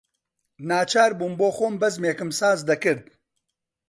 [0.69, 3.03] ناچار بووم بۆخۆم بەزمێکم ساز دەکرد